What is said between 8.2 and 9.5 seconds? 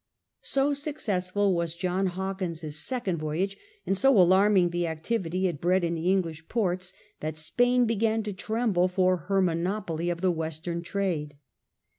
to tremble for her